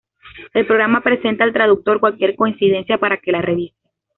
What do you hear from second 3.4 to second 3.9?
revise.